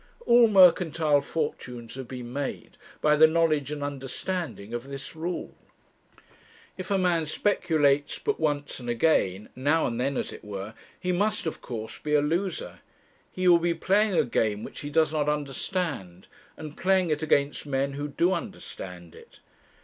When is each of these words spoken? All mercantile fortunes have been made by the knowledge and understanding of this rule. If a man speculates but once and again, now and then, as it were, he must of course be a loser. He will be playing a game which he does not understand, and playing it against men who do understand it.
All 0.25 0.47
mercantile 0.47 1.21
fortunes 1.21 1.93
have 1.93 2.07
been 2.07 2.33
made 2.33 2.75
by 3.01 3.15
the 3.15 3.27
knowledge 3.27 3.69
and 3.69 3.83
understanding 3.83 4.73
of 4.73 4.87
this 4.87 5.15
rule. 5.15 5.53
If 6.75 6.89
a 6.89 6.97
man 6.97 7.27
speculates 7.27 8.17
but 8.17 8.39
once 8.39 8.79
and 8.79 8.89
again, 8.89 9.49
now 9.55 9.85
and 9.85 10.01
then, 10.01 10.17
as 10.17 10.33
it 10.33 10.43
were, 10.43 10.73
he 10.99 11.11
must 11.11 11.45
of 11.45 11.61
course 11.61 11.99
be 11.99 12.15
a 12.15 12.19
loser. 12.21 12.79
He 13.31 13.47
will 13.47 13.59
be 13.59 13.75
playing 13.75 14.15
a 14.15 14.23
game 14.25 14.63
which 14.63 14.79
he 14.79 14.89
does 14.89 15.13
not 15.13 15.29
understand, 15.29 16.27
and 16.57 16.75
playing 16.75 17.11
it 17.11 17.21
against 17.21 17.67
men 17.67 17.93
who 17.93 18.07
do 18.07 18.33
understand 18.33 19.13
it. 19.13 19.39